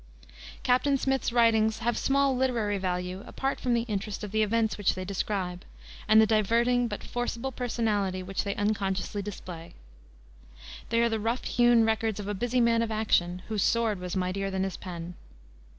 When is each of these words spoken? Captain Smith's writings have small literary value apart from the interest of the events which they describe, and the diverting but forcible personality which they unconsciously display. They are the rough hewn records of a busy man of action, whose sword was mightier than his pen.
Captain 0.63 0.97
Smith's 0.97 1.31
writings 1.31 1.77
have 1.77 1.95
small 1.95 2.35
literary 2.35 2.79
value 2.79 3.23
apart 3.27 3.59
from 3.59 3.75
the 3.75 3.83
interest 3.83 4.23
of 4.23 4.31
the 4.31 4.41
events 4.41 4.75
which 4.75 4.95
they 4.95 5.05
describe, 5.05 5.63
and 6.07 6.19
the 6.19 6.25
diverting 6.25 6.87
but 6.87 7.03
forcible 7.03 7.51
personality 7.51 8.23
which 8.23 8.43
they 8.43 8.55
unconsciously 8.55 9.21
display. 9.21 9.75
They 10.89 11.01
are 11.01 11.09
the 11.09 11.19
rough 11.19 11.43
hewn 11.45 11.85
records 11.85 12.19
of 12.19 12.27
a 12.27 12.33
busy 12.33 12.59
man 12.59 12.81
of 12.81 12.89
action, 12.89 13.43
whose 13.47 13.61
sword 13.61 13.99
was 13.99 14.15
mightier 14.15 14.49
than 14.49 14.63
his 14.63 14.75
pen. 14.75 15.13